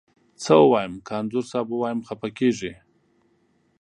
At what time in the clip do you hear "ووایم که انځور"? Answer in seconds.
0.61-1.45